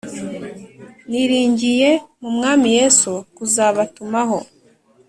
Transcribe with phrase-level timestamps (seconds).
[1.09, 1.89] Niringiye
[2.21, 4.37] mu Mwami Yesu kuzabatumaho